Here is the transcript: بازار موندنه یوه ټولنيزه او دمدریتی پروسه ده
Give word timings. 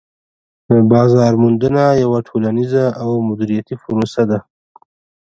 بازار 0.91 1.33
موندنه 1.43 1.83
یوه 2.03 2.19
ټولنيزه 2.27 2.85
او 3.01 3.07
دمدریتی 3.19 3.75
پروسه 3.83 4.23
ده 4.29 4.39